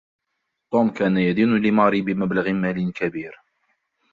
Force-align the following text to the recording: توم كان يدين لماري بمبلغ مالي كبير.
توم 0.71 0.89
كان 0.89 1.17
يدين 1.17 1.57
لماري 1.57 2.01
بمبلغ 2.01 2.51
مالي 2.53 2.91
كبير. 2.91 3.39